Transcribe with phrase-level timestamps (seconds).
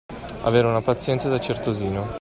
[0.41, 2.09] Avere una pazienza da certosino.